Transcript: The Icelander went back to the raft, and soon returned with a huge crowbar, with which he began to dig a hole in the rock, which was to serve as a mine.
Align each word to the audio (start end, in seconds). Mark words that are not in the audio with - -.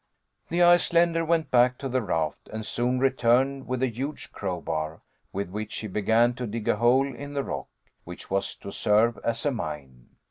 The 0.49 0.63
Icelander 0.63 1.23
went 1.23 1.51
back 1.51 1.77
to 1.77 1.87
the 1.87 2.01
raft, 2.01 2.49
and 2.51 2.65
soon 2.65 2.97
returned 2.97 3.67
with 3.67 3.83
a 3.83 3.87
huge 3.89 4.31
crowbar, 4.31 5.03
with 5.31 5.51
which 5.51 5.75
he 5.77 5.87
began 5.87 6.33
to 6.37 6.47
dig 6.47 6.67
a 6.67 6.77
hole 6.77 7.13
in 7.13 7.33
the 7.33 7.43
rock, 7.43 7.67
which 8.03 8.31
was 8.31 8.55
to 8.55 8.71
serve 8.71 9.19
as 9.23 9.45
a 9.45 9.51
mine. 9.51 10.09